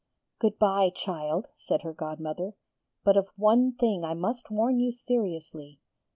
'Good 0.39 0.57
bye, 0.57 0.89
child! 0.95 1.49
'said 1.53 1.83
her 1.83 1.93
godmother. 1.93 2.55
'But 3.03 3.17
of 3.17 3.27
one 3.35 3.73
thing 3.73 4.03
I 4.03 4.15
must 4.15 4.49
warn 4.49 4.79
you 4.79 4.91
seriously. 4.91 5.79